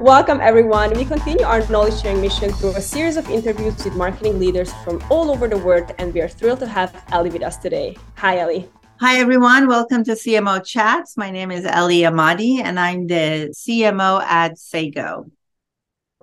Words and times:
Welcome, 0.00 0.40
everyone. 0.40 0.90
We 0.94 1.04
continue 1.04 1.44
our 1.44 1.64
knowledge 1.68 2.02
sharing 2.02 2.20
mission 2.20 2.52
through 2.52 2.70
a 2.70 2.80
series 2.80 3.16
of 3.16 3.30
interviews 3.30 3.76
with 3.84 3.94
marketing 3.94 4.40
leaders 4.40 4.72
from 4.82 5.00
all 5.08 5.30
over 5.30 5.46
the 5.46 5.58
world, 5.58 5.94
and 5.98 6.12
we 6.12 6.20
are 6.20 6.26
thrilled 6.26 6.58
to 6.60 6.66
have 6.66 7.04
Ellie 7.12 7.30
with 7.30 7.44
us 7.44 7.56
today. 7.58 7.96
Hi, 8.16 8.38
Ellie. 8.38 8.68
Hi, 8.98 9.18
everyone. 9.18 9.68
Welcome 9.68 10.02
to 10.04 10.12
CMO 10.12 10.64
Chats. 10.64 11.16
My 11.16 11.30
name 11.30 11.52
is 11.52 11.64
Ellie 11.64 12.00
Ahmadi, 12.00 12.60
and 12.60 12.80
I'm 12.80 13.06
the 13.06 13.54
CMO 13.56 14.20
at 14.22 14.58
Sago. 14.58 15.30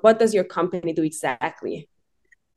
What 0.02 0.20
does 0.20 0.34
your 0.34 0.44
company 0.44 0.92
do 0.92 1.04
exactly? 1.04 1.88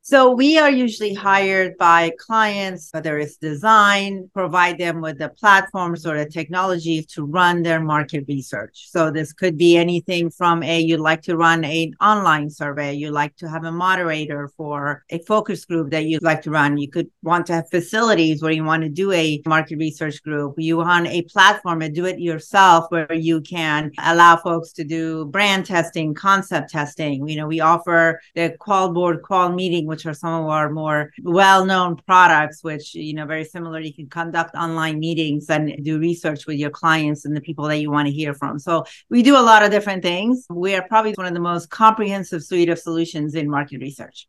So 0.07 0.29
we 0.29 0.59
are 0.59 0.69
usually 0.69 1.15
hired 1.15 1.79
by 1.79 2.11
clients, 2.19 2.89
whether 2.91 3.17
it's 3.17 3.37
design, 3.37 4.29
provide 4.35 4.77
them 4.77 5.01
with 5.01 5.17
the 5.17 5.29
platforms 5.29 6.05
or 6.05 6.15
the 6.15 6.29
technologies 6.29 7.07
to 7.07 7.25
run 7.25 7.63
their 7.63 7.81
market 7.81 8.23
research. 8.27 8.85
So 8.91 9.09
this 9.09 9.33
could 9.33 9.57
be 9.57 9.77
anything 9.77 10.29
from 10.29 10.61
a 10.61 10.79
you'd 10.79 10.99
like 10.99 11.23
to 11.23 11.37
run 11.37 11.65
an 11.65 11.93
online 11.99 12.51
survey, 12.51 12.93
you 12.93 13.09
like 13.09 13.35
to 13.37 13.49
have 13.49 13.63
a 13.63 13.71
moderator 13.71 14.51
for 14.55 15.03
a 15.09 15.17
focus 15.23 15.65
group 15.65 15.89
that 15.89 16.05
you'd 16.05 16.21
like 16.21 16.43
to 16.43 16.51
run. 16.51 16.77
You 16.77 16.87
could 16.87 17.09
want 17.23 17.47
to 17.47 17.53
have 17.53 17.71
facilities 17.71 18.43
where 18.43 18.51
you 18.51 18.63
want 18.63 18.83
to 18.83 18.89
do 18.89 19.11
a 19.11 19.41
market 19.47 19.77
research 19.77 20.21
group. 20.21 20.53
You 20.59 20.77
want 20.77 21.07
a 21.07 21.23
platform 21.23 21.79
to 21.79 21.89
do 21.89 22.05
it 22.05 22.19
yourself 22.19 22.85
where 22.89 23.11
you 23.11 23.41
can 23.41 23.91
allow 24.03 24.37
folks 24.37 24.71
to 24.73 24.83
do 24.83 25.25
brand 25.25 25.65
testing, 25.65 26.13
concept 26.13 26.69
testing. 26.69 27.27
You 27.27 27.37
know, 27.37 27.47
we 27.47 27.59
offer 27.59 28.21
the 28.35 28.55
QualBoard 28.59 29.23
qual 29.23 29.51
meeting 29.51 29.87
which 29.95 30.05
are 30.05 30.13
some 30.13 30.43
of 30.43 30.49
our 30.49 30.69
more 30.69 31.13
well-known 31.23 31.95
products, 32.05 32.61
which, 32.65 32.93
you 32.95 33.13
know, 33.13 33.25
very 33.25 33.45
similar. 33.45 33.79
You 33.79 33.93
can 33.93 34.09
conduct 34.09 34.53
online 34.53 34.99
meetings 34.99 35.49
and 35.49 35.81
do 35.85 35.97
research 35.97 36.45
with 36.47 36.57
your 36.57 36.69
clients 36.69 37.23
and 37.23 37.33
the 37.33 37.39
people 37.39 37.65
that 37.69 37.77
you 37.77 37.89
want 37.89 38.07
to 38.07 38.13
hear 38.13 38.33
from. 38.33 38.59
So 38.59 38.83
we 39.09 39.23
do 39.23 39.37
a 39.37 39.47
lot 39.51 39.63
of 39.63 39.71
different 39.71 40.03
things. 40.03 40.45
We 40.49 40.75
are 40.75 40.85
probably 40.85 41.13
one 41.13 41.27
of 41.27 41.33
the 41.33 41.39
most 41.39 41.69
comprehensive 41.69 42.43
suite 42.43 42.67
of 42.67 42.77
solutions 42.77 43.35
in 43.35 43.49
market 43.49 43.79
research. 43.79 44.27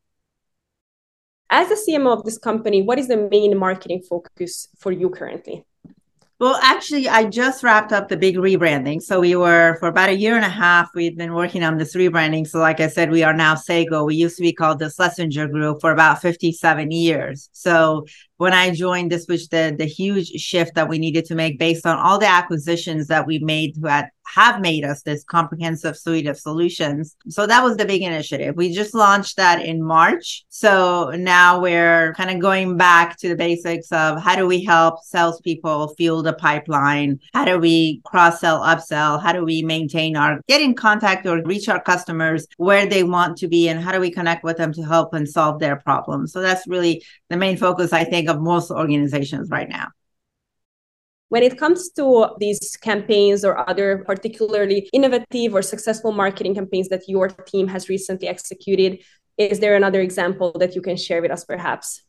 As 1.50 1.68
the 1.68 1.78
CMO 1.84 2.16
of 2.16 2.24
this 2.24 2.38
company, 2.38 2.82
what 2.82 3.00
is 3.00 3.08
the 3.08 3.28
main 3.28 3.58
marketing 3.58 4.02
focus 4.08 4.68
for 4.78 4.92
you 4.92 5.10
currently? 5.10 5.64
Well, 6.38 6.58
actually, 6.62 7.08
I 7.08 7.24
just 7.24 7.62
wrapped 7.62 7.94
up 7.94 8.08
the 8.08 8.16
big 8.16 8.36
rebranding. 8.36 9.00
So 9.00 9.20
we 9.20 9.36
were 9.36 9.76
for 9.80 9.88
about 9.88 10.10
a 10.10 10.16
year 10.16 10.36
and 10.36 10.44
a 10.44 10.50
half, 10.50 10.90
we've 10.94 11.16
been 11.16 11.32
working 11.32 11.62
on 11.62 11.78
this 11.78 11.94
rebranding. 11.96 12.46
So, 12.46 12.58
like 12.58 12.78
I 12.78 12.88
said, 12.88 13.10
we 13.10 13.22
are 13.22 13.32
now 13.32 13.54
Sago. 13.54 14.04
We 14.04 14.16
used 14.16 14.36
to 14.36 14.42
be 14.42 14.52
called 14.52 14.78
the 14.78 14.90
Schlesinger 14.90 15.48
Group 15.48 15.80
for 15.80 15.92
about 15.92 16.20
57 16.20 16.90
years. 16.90 17.48
So 17.52 18.04
when 18.38 18.52
I 18.52 18.70
joined, 18.70 19.10
this 19.10 19.26
was 19.28 19.48
the 19.48 19.74
the 19.76 19.86
huge 19.86 20.28
shift 20.28 20.74
that 20.74 20.88
we 20.88 20.98
needed 20.98 21.24
to 21.26 21.34
make 21.34 21.58
based 21.58 21.86
on 21.86 21.98
all 21.98 22.18
the 22.18 22.28
acquisitions 22.28 23.06
that 23.08 23.26
we 23.26 23.38
made 23.38 23.80
that 23.82 24.10
have 24.26 24.60
made 24.60 24.84
us 24.84 25.02
this 25.02 25.24
comprehensive 25.24 25.96
suite 25.96 26.26
of 26.26 26.38
solutions. 26.38 27.16
So 27.28 27.46
that 27.46 27.62
was 27.62 27.76
the 27.76 27.84
big 27.84 28.02
initiative. 28.02 28.56
We 28.56 28.72
just 28.72 28.94
launched 28.94 29.36
that 29.36 29.64
in 29.64 29.82
March. 29.82 30.44
So 30.48 31.10
now 31.10 31.60
we're 31.60 32.12
kind 32.14 32.30
of 32.30 32.40
going 32.40 32.76
back 32.76 33.16
to 33.18 33.28
the 33.28 33.36
basics 33.36 33.90
of 33.92 34.20
how 34.20 34.36
do 34.36 34.46
we 34.46 34.64
help 34.64 35.02
salespeople 35.04 35.94
fuel 35.96 36.22
the 36.22 36.32
pipeline? 36.32 37.20
How 37.34 37.44
do 37.44 37.58
we 37.58 38.00
cross 38.04 38.40
sell, 38.40 38.60
upsell? 38.60 39.22
How 39.22 39.32
do 39.32 39.44
we 39.44 39.62
maintain 39.62 40.16
our 40.16 40.40
get 40.48 40.60
in 40.60 40.74
contact 40.74 41.26
or 41.26 41.42
reach 41.44 41.68
our 41.68 41.82
customers 41.82 42.46
where 42.56 42.86
they 42.86 43.04
want 43.04 43.36
to 43.38 43.48
be? 43.48 43.68
And 43.68 43.80
how 43.80 43.92
do 43.92 44.00
we 44.00 44.10
connect 44.10 44.44
with 44.44 44.56
them 44.56 44.72
to 44.72 44.82
help 44.82 45.14
and 45.14 45.28
solve 45.28 45.60
their 45.60 45.76
problems? 45.76 46.32
So 46.32 46.40
that's 46.40 46.66
really 46.66 47.04
the 47.30 47.36
main 47.36 47.56
focus, 47.56 47.92
I 47.92 48.04
think, 48.04 48.25
of 48.28 48.40
most 48.40 48.70
organizations 48.70 49.50
right 49.50 49.68
now. 49.68 49.88
When 51.28 51.42
it 51.42 51.58
comes 51.58 51.90
to 51.90 52.28
these 52.38 52.76
campaigns 52.80 53.44
or 53.44 53.68
other 53.68 54.04
particularly 54.06 54.88
innovative 54.92 55.54
or 55.54 55.62
successful 55.62 56.12
marketing 56.12 56.54
campaigns 56.54 56.88
that 56.90 57.08
your 57.08 57.28
team 57.28 57.66
has 57.68 57.88
recently 57.88 58.28
executed, 58.28 59.02
is 59.36 59.58
there 59.58 59.74
another 59.74 60.00
example 60.00 60.52
that 60.60 60.74
you 60.74 60.80
can 60.80 60.96
share 60.96 61.20
with 61.20 61.32
us 61.32 61.44
perhaps? 61.44 62.02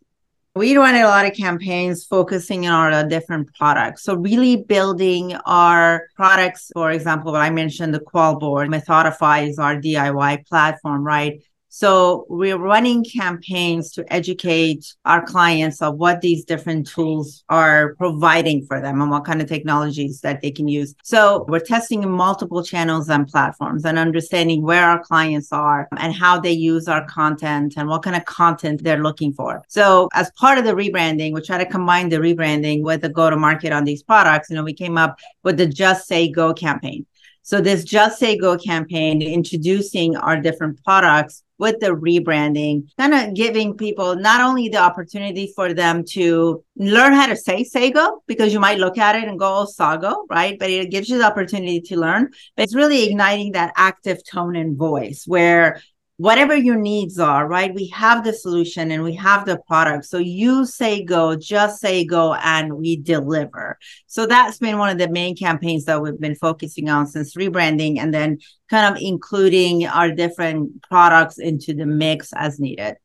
We 0.56 0.76
run 0.76 0.96
a 0.96 1.04
lot 1.04 1.26
of 1.26 1.34
campaigns 1.34 2.04
focusing 2.04 2.68
on 2.68 2.94
our 2.94 3.08
different 3.08 3.54
products. 3.54 4.04
So 4.04 4.16
really 4.16 4.64
building 4.64 5.36
our 5.46 6.08
products, 6.16 6.72
for 6.74 6.90
example, 6.92 7.32
what 7.32 7.42
I 7.42 7.52
mentioned, 7.52 7.94
the 7.94 8.00
QualBoard, 8.00 8.68
Methodify 8.68 9.48
is 9.48 9.60
our 9.60 9.76
DIY 9.76 10.48
platform, 10.48 11.04
right? 11.04 11.44
So 11.78 12.26
we're 12.28 12.58
running 12.58 13.04
campaigns 13.04 13.92
to 13.92 14.12
educate 14.12 14.96
our 15.06 15.24
clients 15.24 15.80
of 15.80 15.98
what 15.98 16.22
these 16.22 16.44
different 16.44 16.88
tools 16.88 17.44
are 17.50 17.94
providing 18.00 18.66
for 18.66 18.82
them 18.82 19.00
and 19.00 19.12
what 19.12 19.26
kind 19.26 19.44
of 19.44 19.48
technologies 19.48 20.22
that 20.22 20.42
they 20.42 20.50
can 20.50 20.68
use. 20.68 20.96
So 21.04 21.46
we're 21.48 21.60
testing 21.60 22.02
in 22.02 22.10
multiple 22.10 22.64
channels 22.64 23.10
and 23.10 23.28
platforms 23.28 23.86
and 23.86 24.00
understanding 24.00 24.64
where 24.64 24.90
our 24.90 25.04
clients 25.04 25.52
are 25.52 25.88
and 25.98 26.16
how 26.16 26.40
they 26.40 26.52
use 26.52 26.88
our 26.88 27.06
content 27.06 27.76
and 27.78 27.88
what 27.88 28.02
kind 28.02 28.16
of 28.16 28.26
content 28.26 28.84
they're 28.84 29.04
looking 29.04 29.32
for. 29.32 29.62
So 29.68 30.10
as 30.16 30.32
part 30.32 30.58
of 30.58 30.66
the 30.66 30.74
rebranding, 30.74 31.32
we 31.32 31.42
try 31.42 31.60
to 31.60 31.66
combine 31.70 32.10
the 32.10 32.18
rebranding 32.18 32.82
with 32.82 33.02
the 33.02 33.10
go 33.10 33.30
to 33.30 33.38
market 33.38 33.72
on 33.72 33.84
these 33.84 34.02
products. 34.02 34.50
You 34.50 34.56
know, 34.56 34.64
we 34.64 34.74
came 34.74 34.98
up 34.98 35.20
with 35.44 35.58
the 35.58 35.68
Just 35.68 36.08
Say 36.08 36.28
Go 36.28 36.56
campaign. 36.56 37.06
So 37.48 37.62
this 37.62 37.86
Just 37.86 38.20
Say 38.20 38.38
Go 38.38 38.58
campaign 38.58 39.22
introducing 39.22 40.18
our 40.18 40.36
different 40.42 40.84
products 40.84 41.44
with 41.58 41.80
the 41.80 41.96
rebranding, 41.96 42.90
kind 42.98 43.14
of 43.14 43.34
giving 43.36 43.78
people 43.78 44.18
not 44.18 44.42
only 44.42 44.68
the 44.68 44.80
opportunity 44.80 45.54
for 45.56 45.74
them 45.74 46.04
to 46.10 46.62
learn 46.76 47.14
how 47.14 47.26
to 47.26 47.38
say 47.38 47.64
Sago, 47.64 48.22
because 48.28 48.52
you 48.52 48.60
might 48.60 48.80
look 48.80 48.98
at 48.98 49.16
it 49.16 49.30
and 49.30 49.40
go, 49.40 49.60
oh, 49.60 49.66
Sago, 49.66 50.26
right? 50.30 50.60
But 50.60 50.72
it 50.72 50.92
gives 50.92 51.08
you 51.08 51.20
the 51.20 51.24
opportunity 51.24 51.80
to 51.80 51.98
learn. 51.98 52.32
But 52.58 52.64
it's 52.64 52.76
really 52.76 53.06
igniting 53.06 53.54
that 53.54 53.72
active 53.78 54.20
tone 54.30 54.58
and 54.58 54.76
voice 54.78 55.24
where 55.26 55.82
whatever 56.18 56.56
your 56.56 56.76
needs 56.76 57.20
are, 57.20 57.48
right? 57.48 57.74
We 57.74 57.88
have 57.90 58.24
the 58.24 58.34
solution 58.34 58.92
and 58.92 59.04
we 59.04 59.14
have 59.16 59.46
the 59.46 59.60
product. 59.68 60.06
So 60.06 60.18
you 60.18 60.66
say 60.66 61.04
go, 61.04 61.36
just 61.36 61.80
say 61.80 62.06
go, 62.06 62.34
and 62.34 62.74
we 62.74 62.98
deliver. 62.98 63.78
So 64.08 64.26
that's 64.26 64.58
been 64.58 64.80
one 64.80 64.90
of 64.90 64.98
the 64.98 65.10
main 65.10 65.36
campaigns 65.36 65.86
that 65.86 66.02
we've 66.02 66.20
been 66.20 66.36
focusing 66.36 66.90
on 66.90 67.06
since 67.06 67.36
rebranding 67.36 68.00
and 68.00 68.14
then 68.14 68.40
kind 68.70 68.94
of 68.94 69.02
including 69.02 69.86
our 69.86 70.12
different 70.12 70.82
products 70.84 71.38
into 71.38 71.74
the 71.74 71.86
mix 71.86 72.34
as 72.36 72.60
needed. 72.60 72.96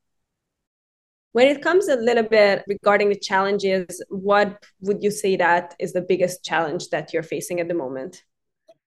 When 1.32 1.46
it 1.46 1.62
comes 1.62 1.88
a 1.88 1.96
little 1.96 2.24
bit 2.24 2.62
regarding 2.66 3.08
the 3.08 3.18
challenges, 3.18 4.02
what 4.08 4.62
would 4.80 5.02
you 5.02 5.10
say 5.10 5.36
that 5.36 5.74
is 5.78 5.92
the 5.92 6.02
biggest 6.02 6.44
challenge 6.44 6.88
that 6.90 7.12
you're 7.12 7.22
facing 7.22 7.60
at 7.60 7.68
the 7.68 7.74
moment? 7.74 8.22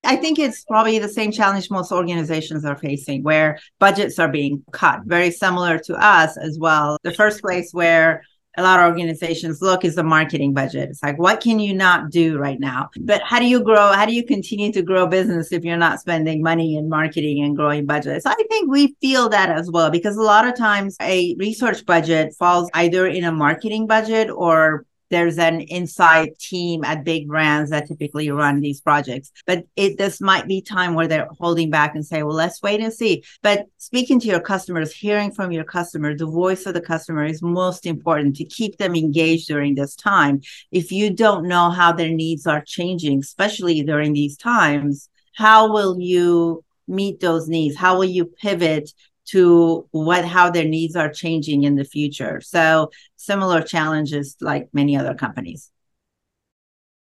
I 0.05 0.16
think 0.16 0.39
it's 0.39 0.63
probably 0.63 0.99
the 0.99 1.09
same 1.09 1.31
challenge 1.31 1.69
most 1.69 1.91
organizations 1.91 2.63
are 2.66 2.77
facing 2.77 3.23
where 3.23 3.59
budgets 3.79 4.19
are 4.19 4.29
being 4.29 4.63
cut, 4.71 5.01
very 5.05 5.31
similar 5.31 5.79
to 5.79 5.95
us 5.95 6.38
as 6.38 6.57
well. 6.59 6.97
The 7.03 7.13
first 7.13 7.41
place 7.41 7.71
where 7.71 8.23
a 8.57 8.63
lot 8.63 8.79
of 8.79 8.85
organizations 8.85 9.61
look 9.61 9.83
is 9.83 9.95
the 9.95 10.03
marketing 10.03 10.53
budget. 10.53 10.89
It's 10.89 11.03
like, 11.03 11.17
what 11.19 11.41
can 11.41 11.59
you 11.59 11.73
not 11.73 12.09
do 12.09 12.38
right 12.38 12.59
now? 12.59 12.89
But 13.01 13.21
how 13.21 13.39
do 13.39 13.45
you 13.45 13.61
grow? 13.61 13.91
How 13.91 14.05
do 14.05 14.13
you 14.13 14.25
continue 14.25 14.71
to 14.71 14.81
grow 14.81 15.07
business 15.07 15.51
if 15.51 15.63
you're 15.63 15.77
not 15.77 15.99
spending 15.99 16.41
money 16.41 16.77
in 16.77 16.87
marketing 16.87 17.43
and 17.43 17.55
growing 17.55 17.85
budgets? 17.85 18.25
I 18.25 18.35
think 18.49 18.72
we 18.72 18.95
feel 19.01 19.29
that 19.29 19.49
as 19.49 19.69
well 19.69 19.89
because 19.89 20.16
a 20.16 20.22
lot 20.22 20.47
of 20.47 20.55
times 20.55 20.95
a 21.01 21.35
research 21.37 21.85
budget 21.85 22.33
falls 22.37 22.69
either 22.73 23.07
in 23.07 23.23
a 23.23 23.31
marketing 23.31 23.87
budget 23.87 24.29
or 24.29 24.85
there's 25.09 25.38
an 25.38 25.61
inside 25.61 26.38
team 26.39 26.83
at 26.83 27.03
big 27.03 27.27
brands 27.27 27.69
that 27.71 27.88
typically 27.88 28.29
run 28.31 28.59
these 28.59 28.81
projects. 28.81 29.31
But 29.45 29.66
it 29.75 29.97
this 29.97 30.21
might 30.21 30.47
be 30.47 30.61
time 30.61 30.93
where 30.93 31.07
they're 31.07 31.27
holding 31.39 31.69
back 31.69 31.95
and 31.95 32.05
say, 32.05 32.23
well, 32.23 32.35
let's 32.35 32.61
wait 32.61 32.81
and 32.81 32.93
see. 32.93 33.23
But 33.41 33.66
speaking 33.77 34.19
to 34.21 34.27
your 34.27 34.39
customers, 34.39 34.93
hearing 34.93 35.31
from 35.31 35.51
your 35.51 35.63
customer, 35.63 36.16
the 36.16 36.25
voice 36.25 36.66
of 36.66 36.73
the 36.73 36.81
customer 36.81 37.25
is 37.25 37.41
most 37.41 37.85
important 37.85 38.35
to 38.38 38.45
keep 38.45 38.77
them 38.77 38.95
engaged 38.95 39.47
during 39.47 39.75
this 39.75 39.95
time. 39.95 40.41
If 40.71 40.91
you 40.91 41.11
don't 41.11 41.47
know 41.47 41.69
how 41.69 41.91
their 41.91 42.09
needs 42.09 42.47
are 42.47 42.63
changing, 42.66 43.19
especially 43.19 43.81
during 43.83 44.13
these 44.13 44.37
times, 44.37 45.09
how 45.35 45.72
will 45.72 45.99
you 45.99 46.63
meet 46.87 47.19
those 47.19 47.47
needs? 47.47 47.75
How 47.75 47.97
will 47.97 48.05
you 48.05 48.25
pivot 48.25 48.91
to 49.25 49.87
what 49.91 50.23
how 50.25 50.49
their 50.49 50.66
needs 50.66 50.95
are 50.95 51.09
changing 51.09 51.63
in 51.63 51.75
the 51.75 51.83
future. 51.83 52.41
So 52.41 52.91
similar 53.16 53.61
challenges 53.61 54.35
like 54.39 54.69
many 54.73 54.95
other 54.95 55.16
companies. 55.16 55.72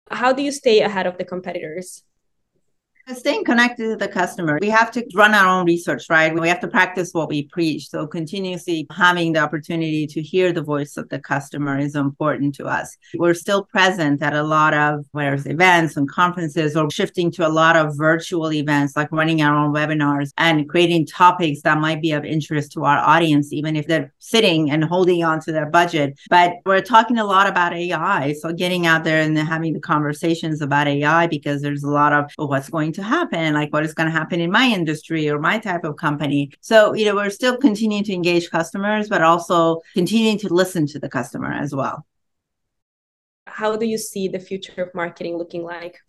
How 0.09 0.31
do 0.31 0.41
you 0.41 0.51
stay 0.51 0.79
ahead 0.81 1.07
of 1.07 1.17
the 1.17 1.25
competitors? 1.25 2.04
Staying 3.13 3.43
connected 3.43 3.83
to 3.83 3.95
the 3.95 4.07
customer. 4.07 4.57
We 4.59 4.69
have 4.69 4.89
to 4.93 5.05
run 5.13 5.35
our 5.35 5.45
own 5.45 5.67
research, 5.67 6.09
right? 6.09 6.33
We 6.33 6.49
have 6.49 6.59
to 6.61 6.67
practice 6.67 7.11
what 7.11 7.29
we 7.29 7.43
preach. 7.43 7.87
So 7.87 8.07
continuously 8.07 8.87
having 8.89 9.33
the 9.33 9.41
opportunity 9.41 10.07
to 10.07 10.23
hear 10.23 10.51
the 10.51 10.63
voice 10.63 10.97
of 10.97 11.07
the 11.09 11.19
customer 11.19 11.77
is 11.77 11.95
important 11.95 12.55
to 12.55 12.65
us. 12.65 12.97
We're 13.13 13.35
still 13.35 13.63
present 13.65 14.23
at 14.23 14.33
a 14.33 14.41
lot 14.41 14.73
of 14.73 15.05
where's 15.11 15.45
events 15.45 15.97
and 15.97 16.09
conferences 16.09 16.75
or 16.75 16.89
shifting 16.89 17.29
to 17.33 17.47
a 17.47 17.49
lot 17.49 17.75
of 17.75 17.95
virtual 17.95 18.51
events, 18.51 18.95
like 18.95 19.11
running 19.11 19.43
our 19.43 19.55
own 19.55 19.71
webinars 19.71 20.31
and 20.39 20.67
creating 20.67 21.05
topics 21.05 21.61
that 21.61 21.77
might 21.77 22.01
be 22.01 22.11
of 22.11 22.25
interest 22.25 22.71
to 22.71 22.85
our 22.85 22.97
audience, 22.97 23.53
even 23.53 23.75
if 23.75 23.85
they're 23.85 24.11
sitting 24.17 24.71
and 24.71 24.83
holding 24.83 25.23
on 25.23 25.39
to 25.41 25.51
their 25.51 25.67
budget. 25.67 26.17
But 26.31 26.53
we're 26.65 26.81
talking 26.81 27.19
a 27.19 27.23
lot 27.25 27.45
about 27.45 27.71
AI. 27.71 28.33
So 28.33 28.51
getting 28.51 28.87
out 28.87 29.03
there 29.03 29.21
and 29.21 29.37
having 29.37 29.73
the 29.73 29.79
conversations 29.79 30.59
about 30.59 30.87
AI 30.87 31.27
because 31.27 31.61
there's 31.61 31.83
a 31.83 31.91
lot 31.91 32.11
of 32.11 32.31
oh, 32.39 32.47
what's 32.47 32.67
going 32.67 32.94
to 32.95 33.03
happen, 33.03 33.53
like 33.53 33.71
what 33.71 33.85
is 33.85 33.93
going 33.93 34.07
to 34.07 34.17
happen 34.17 34.41
in 34.41 34.51
my 34.51 34.65
industry 34.65 35.29
or 35.29 35.39
my 35.39 35.59
type 35.59 35.83
of 35.83 35.97
company. 35.97 36.51
So, 36.61 36.93
you 36.93 37.05
know, 37.05 37.15
we're 37.15 37.29
still 37.29 37.57
continuing 37.57 38.03
to 38.05 38.13
engage 38.13 38.49
customers, 38.49 39.07
but 39.07 39.21
also 39.21 39.81
continuing 39.93 40.37
to 40.39 40.53
listen 40.53 40.87
to 40.87 40.99
the 40.99 41.09
customer 41.09 41.51
as 41.51 41.73
well. 41.73 42.05
How 43.47 43.77
do 43.77 43.85
you 43.85 43.97
see 43.97 44.27
the 44.27 44.39
future 44.39 44.81
of 44.83 44.93
marketing 44.93 45.37
looking 45.37 45.63
like? 45.63 45.99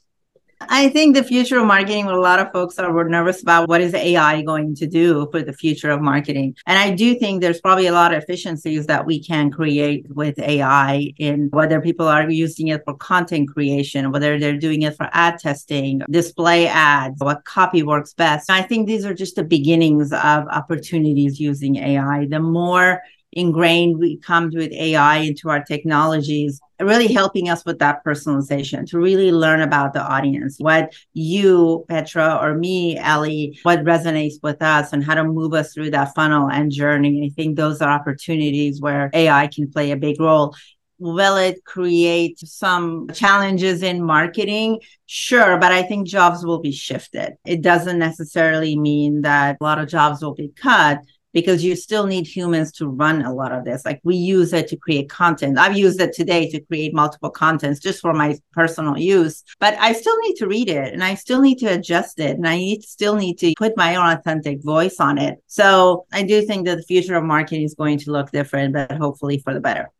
I 0.60 0.88
think 0.88 1.14
the 1.14 1.22
future 1.22 1.58
of 1.58 1.66
marketing, 1.66 2.06
a 2.06 2.16
lot 2.16 2.38
of 2.38 2.50
folks 2.50 2.78
are 2.78 2.92
were 2.92 3.08
nervous 3.08 3.42
about 3.42 3.68
what 3.68 3.80
is 3.82 3.92
AI 3.92 4.42
going 4.42 4.74
to 4.76 4.86
do 4.86 5.28
for 5.30 5.42
the 5.42 5.52
future 5.52 5.90
of 5.90 6.00
marketing. 6.00 6.56
And 6.66 6.78
I 6.78 6.94
do 6.94 7.14
think 7.14 7.40
there's 7.40 7.60
probably 7.60 7.86
a 7.86 7.92
lot 7.92 8.14
of 8.14 8.22
efficiencies 8.22 8.86
that 8.86 9.04
we 9.04 9.22
can 9.22 9.50
create 9.50 10.06
with 10.08 10.38
AI 10.38 11.12
in 11.18 11.48
whether 11.52 11.80
people 11.80 12.08
are 12.08 12.28
using 12.30 12.68
it 12.68 12.82
for 12.84 12.94
content 12.94 13.52
creation, 13.52 14.12
whether 14.12 14.38
they're 14.38 14.56
doing 14.56 14.82
it 14.82 14.96
for 14.96 15.10
ad 15.12 15.38
testing, 15.38 16.00
display 16.10 16.66
ads, 16.66 17.20
what 17.20 17.44
copy 17.44 17.82
works 17.82 18.14
best. 18.14 18.50
I 18.50 18.62
think 18.62 18.86
these 18.86 19.04
are 19.04 19.14
just 19.14 19.36
the 19.36 19.44
beginnings 19.44 20.10
of 20.12 20.48
opportunities 20.48 21.38
using 21.38 21.76
AI. 21.76 22.26
The 22.26 22.40
more 22.40 23.02
ingrained 23.32 23.98
we 23.98 24.16
come 24.16 24.50
with 24.52 24.72
AI 24.72 25.18
into 25.18 25.50
our 25.50 25.62
technologies, 25.62 26.60
really 26.80 27.12
helping 27.12 27.48
us 27.48 27.64
with 27.64 27.78
that 27.78 28.04
personalization 28.04 28.86
to 28.90 28.98
really 28.98 29.32
learn 29.32 29.62
about 29.62 29.92
the 29.92 30.02
audience, 30.02 30.56
what 30.58 30.94
you, 31.14 31.84
Petra, 31.88 32.38
or 32.40 32.54
me, 32.54 32.98
Ellie, 32.98 33.58
what 33.62 33.84
resonates 33.84 34.34
with 34.42 34.60
us 34.62 34.92
and 34.92 35.04
how 35.04 35.14
to 35.14 35.24
move 35.24 35.54
us 35.54 35.72
through 35.72 35.90
that 35.90 36.14
funnel 36.14 36.50
and 36.50 36.70
journey. 36.70 37.26
I 37.26 37.34
think 37.34 37.56
those 37.56 37.80
are 37.80 37.90
opportunities 37.90 38.80
where 38.80 39.10
AI 39.14 39.46
can 39.48 39.70
play 39.70 39.90
a 39.90 39.96
big 39.96 40.20
role. 40.20 40.54
Will 40.98 41.36
it 41.36 41.62
create 41.64 42.38
some 42.38 43.08
challenges 43.12 43.82
in 43.82 44.02
marketing? 44.02 44.80
Sure, 45.04 45.58
but 45.58 45.70
I 45.70 45.82
think 45.82 46.06
jobs 46.06 46.44
will 46.44 46.60
be 46.60 46.72
shifted. 46.72 47.36
It 47.44 47.60
doesn't 47.60 47.98
necessarily 47.98 48.78
mean 48.78 49.22
that 49.22 49.58
a 49.60 49.64
lot 49.64 49.78
of 49.78 49.88
jobs 49.88 50.22
will 50.22 50.34
be 50.34 50.52
cut 50.56 51.00
because 51.36 51.62
you 51.62 51.76
still 51.76 52.06
need 52.06 52.26
humans 52.26 52.72
to 52.72 52.88
run 52.88 53.20
a 53.20 53.30
lot 53.30 53.52
of 53.52 53.62
this. 53.62 53.84
Like 53.84 54.00
we 54.02 54.16
use 54.16 54.54
it 54.54 54.68
to 54.68 54.76
create 54.76 55.10
content. 55.10 55.58
I've 55.58 55.76
used 55.76 56.00
it 56.00 56.14
today 56.14 56.48
to 56.48 56.60
create 56.60 56.94
multiple 56.94 57.28
contents 57.28 57.78
just 57.78 58.00
for 58.00 58.14
my 58.14 58.38
personal 58.52 58.96
use, 58.96 59.44
but 59.60 59.74
I 59.74 59.92
still 59.92 60.16
need 60.20 60.36
to 60.36 60.46
read 60.46 60.70
it 60.70 60.94
and 60.94 61.04
I 61.04 61.14
still 61.14 61.42
need 61.42 61.58
to 61.58 61.66
adjust 61.66 62.20
it 62.20 62.38
and 62.38 62.48
I 62.48 62.56
need, 62.56 62.84
still 62.84 63.16
need 63.16 63.36
to 63.40 63.52
put 63.58 63.76
my 63.76 63.96
own 63.96 64.16
authentic 64.16 64.64
voice 64.64 64.98
on 64.98 65.18
it. 65.18 65.36
So 65.46 66.06
I 66.10 66.22
do 66.22 66.40
think 66.40 66.64
that 66.64 66.78
the 66.78 66.84
future 66.84 67.16
of 67.16 67.24
marketing 67.24 67.64
is 67.64 67.74
going 67.74 67.98
to 67.98 68.12
look 68.12 68.30
different, 68.30 68.72
but 68.72 68.92
hopefully 68.92 69.38
for 69.38 69.52
the 69.52 69.60
better 69.60 69.90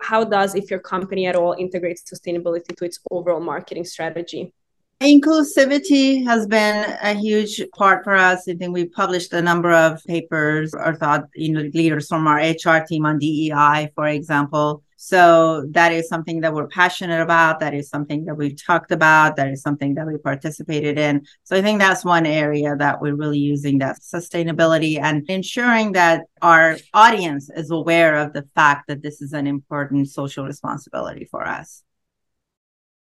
how 0.00 0.22
does 0.22 0.54
if 0.54 0.70
your 0.70 0.78
company 0.78 1.26
at 1.26 1.34
all 1.34 1.56
integrates 1.58 2.08
sustainability 2.08 2.74
to 2.76 2.84
its 2.84 3.00
overall 3.10 3.40
marketing 3.40 3.84
strategy 3.84 4.54
Inclusivity 5.00 6.24
has 6.24 6.48
been 6.48 6.98
a 7.00 7.14
huge 7.14 7.62
part 7.76 8.02
for 8.02 8.16
us. 8.16 8.48
I 8.48 8.54
think 8.54 8.74
we 8.74 8.86
published 8.86 9.32
a 9.32 9.40
number 9.40 9.72
of 9.72 10.02
papers 10.04 10.74
or 10.74 10.92
thought 10.96 11.28
you 11.36 11.52
know 11.52 11.70
leaders 11.72 12.08
from 12.08 12.26
our 12.26 12.38
HR 12.38 12.84
team 12.84 13.06
on 13.06 13.20
DEI, 13.20 13.92
for 13.94 14.08
example. 14.08 14.82
So 14.96 15.66
that 15.70 15.92
is 15.92 16.08
something 16.08 16.40
that 16.40 16.52
we're 16.52 16.66
passionate 16.66 17.20
about. 17.20 17.60
That 17.60 17.74
is 17.74 17.88
something 17.88 18.24
that 18.24 18.34
we've 18.34 18.60
talked 18.60 18.90
about. 18.90 19.36
That 19.36 19.46
is 19.52 19.62
something 19.62 19.94
that 19.94 20.04
we 20.08 20.18
participated 20.18 20.98
in. 20.98 21.24
So 21.44 21.54
I 21.56 21.62
think 21.62 21.78
that's 21.78 22.04
one 22.04 22.26
area 22.26 22.74
that 22.74 23.00
we're 23.00 23.14
really 23.14 23.38
using 23.38 23.78
that 23.78 24.00
sustainability 24.00 25.00
and 25.00 25.24
ensuring 25.30 25.92
that 25.92 26.22
our 26.42 26.76
audience 26.92 27.48
is 27.54 27.70
aware 27.70 28.16
of 28.16 28.32
the 28.32 28.48
fact 28.56 28.88
that 28.88 29.02
this 29.02 29.22
is 29.22 29.32
an 29.32 29.46
important 29.46 30.08
social 30.08 30.44
responsibility 30.44 31.28
for 31.30 31.46
us 31.46 31.84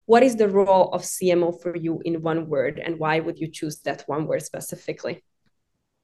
what 0.08 0.22
is 0.22 0.36
the 0.36 0.48
role 0.48 0.90
of 0.94 1.02
CMO 1.02 1.60
for 1.60 1.76
you 1.76 2.00
in 2.02 2.22
one 2.22 2.48
word, 2.48 2.80
and 2.82 2.98
why 2.98 3.20
would 3.20 3.38
you 3.38 3.46
choose 3.46 3.80
that 3.80 4.04
one 4.06 4.26
word 4.26 4.42
specifically? 4.42 5.22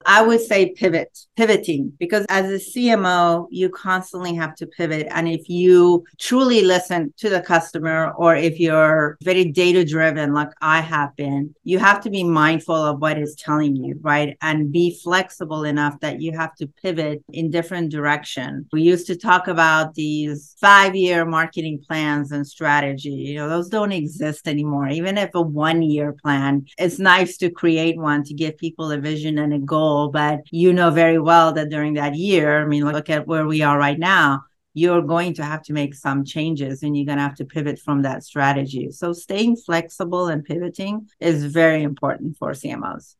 I 0.06 0.22
would 0.22 0.40
say 0.40 0.72
pivot, 0.72 1.16
pivoting, 1.36 1.92
because 1.98 2.26
as 2.28 2.50
a 2.50 2.64
CMO, 2.64 3.46
you 3.50 3.68
constantly 3.70 4.34
have 4.34 4.54
to 4.56 4.66
pivot. 4.66 5.06
And 5.10 5.28
if 5.28 5.48
you 5.48 6.04
truly 6.18 6.62
listen 6.62 7.12
to 7.18 7.30
the 7.30 7.40
customer, 7.40 8.12
or 8.16 8.36
if 8.36 8.60
you're 8.60 9.16
very 9.22 9.44
data 9.46 9.84
driven, 9.84 10.34
like 10.34 10.50
I 10.60 10.80
have 10.80 11.16
been, 11.16 11.54
you 11.64 11.78
have 11.78 12.00
to 12.02 12.10
be 12.10 12.24
mindful 12.24 12.74
of 12.74 13.00
what 13.00 13.18
is 13.18 13.34
telling 13.34 13.76
you, 13.76 13.98
right? 14.02 14.36
And 14.42 14.72
be 14.72 14.98
flexible 15.02 15.64
enough 15.64 15.98
that 16.00 16.20
you 16.20 16.32
have 16.32 16.54
to 16.56 16.66
pivot 16.66 17.24
in 17.32 17.50
different 17.50 17.90
direction. 17.90 18.66
We 18.72 18.82
used 18.82 19.06
to 19.06 19.16
talk 19.16 19.48
about 19.48 19.94
these 19.94 20.54
five 20.60 20.94
year 20.94 21.24
marketing 21.24 21.82
plans 21.86 22.32
and 22.32 22.46
strategy. 22.46 23.10
You 23.10 23.36
know, 23.36 23.48
those 23.48 23.68
don't 23.68 23.92
exist 23.92 24.48
anymore. 24.48 24.88
Even 24.88 25.16
if 25.16 25.30
a 25.34 25.40
one 25.40 25.82
year 25.82 26.12
plan, 26.12 26.66
it's 26.78 26.98
nice 26.98 27.36
to 27.38 27.50
create 27.50 27.96
one 27.96 28.22
to 28.24 28.34
give 28.34 28.58
people 28.58 28.90
a 28.90 28.98
vision 28.98 29.38
and 29.38 29.54
a 29.54 29.58
goal 29.58 29.93
but 30.08 30.40
you 30.50 30.72
know 30.72 30.90
very 30.90 31.18
well 31.18 31.52
that 31.52 31.70
during 31.70 31.94
that 31.94 32.14
year, 32.14 32.62
I 32.62 32.66
mean, 32.66 32.84
look 32.84 33.10
at 33.10 33.26
where 33.26 33.46
we 33.46 33.62
are 33.62 33.78
right 33.78 33.98
now. 33.98 34.44
You're 34.74 35.02
going 35.02 35.34
to 35.34 35.44
have 35.44 35.62
to 35.64 35.72
make 35.72 35.94
some 35.94 36.24
changes 36.24 36.82
and 36.82 36.96
you're 36.96 37.06
going 37.06 37.18
to 37.18 37.22
have 37.22 37.36
to 37.36 37.44
pivot 37.44 37.78
from 37.78 38.02
that 38.02 38.24
strategy. 38.24 38.90
So, 38.90 39.12
staying 39.12 39.56
flexible 39.56 40.26
and 40.26 40.44
pivoting 40.44 41.08
is 41.20 41.44
very 41.44 41.82
important 41.82 42.36
for 42.36 42.50
CMOs 42.52 43.14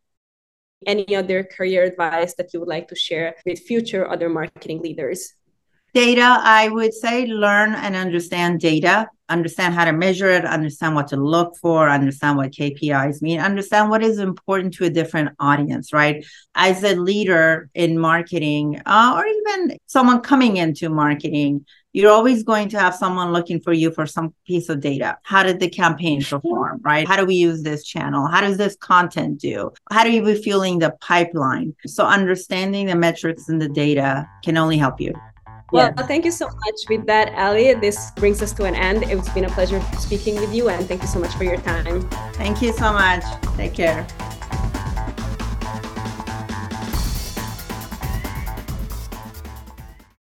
any 0.87 1.17
other 1.17 1.45
career 1.45 1.85
advice 1.85 2.35
that 2.35 2.53
you 2.53 2.61
would 2.61 2.69
like 2.69 2.89
to 2.89 2.95
share 2.95 3.35
with 3.47 3.59
future 3.61 4.09
other 4.09 4.29
marketing 4.29 4.81
leaders? 4.83 5.35
Data, 5.95 6.41
I 6.43 6.69
would 6.69 6.93
say 6.93 7.27
learn 7.27 7.75
and 7.75 7.95
understand 7.95 8.61
data 8.61 9.09
understand 9.29 9.75
how 9.75 9.85
to 9.85 9.93
measure 9.93 10.29
it, 10.31 10.45
understand 10.45 10.95
what 10.95 11.09
to 11.09 11.17
look 11.17 11.57
for, 11.57 11.89
understand 11.89 12.37
what 12.37 12.53
KPIs 12.53 13.23
mean, 13.23 13.41
understand 13.41 13.91
what 13.91 14.03
is 14.03 14.19
important 14.19 14.75
to 14.75 14.85
a 14.85 14.91
different 14.91 15.31
audience, 15.39 15.93
right? 15.93 16.25
As 16.55 16.85
a 16.85 16.95
leader 16.95 17.71
in 17.75 17.99
marketing, 17.99 18.81
uh, 18.85 19.15
or 19.17 19.27
even 19.27 19.79
someone 19.87 20.21
coming 20.21 20.57
into 20.59 20.89
marketing, 20.89 21.65
you're 21.93 22.11
always 22.11 22.43
going 22.43 22.69
to 22.71 22.79
have 22.79 22.95
someone 22.95 23.33
looking 23.33 23.61
for 23.61 23.73
you 23.73 23.93
for 23.93 24.05
some 24.05 24.35
piece 24.47 24.69
of 24.69 24.81
data. 24.81 25.17
How 25.23 25.45
did 25.45 25.61
the 25.61 25.71
campaign 25.71 26.23
perform, 26.23 26.81
right? 26.83 27.07
How 27.07 27.17
do 27.17 27.25
we 27.25 27.37
use 27.37 27.63
this 27.63 27.85
channel? 27.85 28.27
How 28.27 28.41
does 28.41 28.57
this 28.57 28.77
content 28.77 29.41
do? 29.41 29.71
How 29.93 30.03
do 30.03 30.11
you 30.11 30.25
be 30.25 30.35
feeling 30.35 30.81
the 30.81 30.91
pipeline? 31.01 31.77
So 31.87 32.05
understanding 32.05 32.87
the 32.87 32.97
metrics 32.97 33.49
and 33.49 33.63
the 33.63 33.69
data 33.69 34.29
can 34.43 34.57
only 34.57 34.77
help 34.77 35.01
you. 35.01 35.15
Well, 35.75 35.93
yeah. 35.97 36.07
thank 36.07 36.25
you 36.25 36.31
so 36.31 36.47
much. 36.47 36.89
With 36.89 37.05
that, 37.07 37.33
Ellie, 37.35 37.75
this 37.75 38.13
brings 38.13 38.41
us 38.43 38.53
to 38.53 38.65
an 38.65 38.77
end. 38.77 39.03
It's 39.03 39.29
been 39.31 39.45
a 39.45 39.51
pleasure 39.51 39.83
speaking 39.99 40.37
with 40.37 40.55
you, 40.55 40.69
and 40.69 40.87
thank 40.87 41.03
you 41.03 41.09
so 41.09 41.19
much 41.19 41.35
for 41.35 41.43
your 41.43 41.57
time. 41.57 42.09
Thank 42.35 42.63
you 42.63 42.73
so 42.73 42.93
much. 42.93 43.25
Take 43.57 43.75
care. 43.75 44.07